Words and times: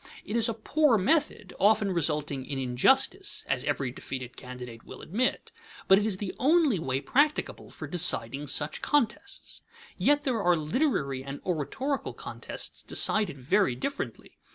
It 0.25 0.35
is 0.35 0.49
a 0.49 0.55
poor 0.55 0.97
method, 0.97 1.53
often 1.59 1.91
resulting 1.91 2.43
in 2.43 2.57
injustice 2.57 3.43
(as 3.45 3.63
every 3.65 3.91
defeated 3.91 4.35
candidate 4.35 4.83
will 4.83 4.99
admit); 5.03 5.51
but 5.87 5.99
it 5.99 6.07
is 6.07 6.17
the 6.17 6.33
only 6.39 6.79
way 6.79 6.99
practicable 7.01 7.69
for 7.69 7.85
deciding 7.85 8.47
such 8.47 8.81
contests. 8.81 9.61
Yet 9.97 10.23
there 10.23 10.41
are 10.41 10.55
literary 10.55 11.23
and 11.23 11.39
oratorical 11.45 12.13
contests 12.13 12.81
decided 12.81 13.37
very 13.37 13.75
differently. 13.75 14.39